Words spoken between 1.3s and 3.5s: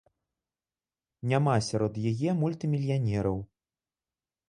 Няма сярод яе мультымільянераў.